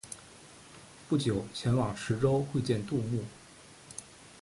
[1.07, 3.23] 不久前往池州会见杜牧。